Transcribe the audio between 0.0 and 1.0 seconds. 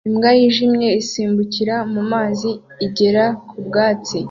Imbwa yijimye